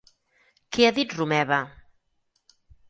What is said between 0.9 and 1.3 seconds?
dit